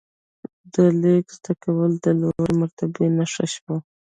[0.73, 3.75] د لیک زده کول د لوړې مرتبې نښه شوه.